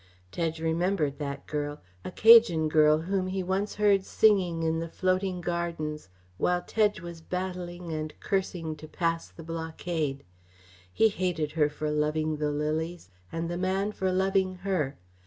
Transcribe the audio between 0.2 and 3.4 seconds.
Tedge remembered that girl a Cajan girl whom